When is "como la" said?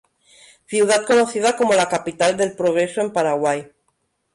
1.55-1.87